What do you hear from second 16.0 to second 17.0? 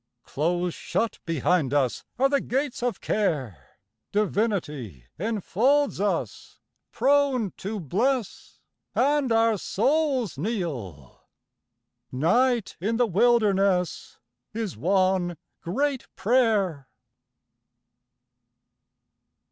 prayer.